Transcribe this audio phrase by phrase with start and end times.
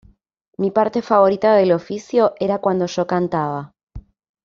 [0.57, 3.71] Mi parte favorita del oficio era cuando yo cantaba"".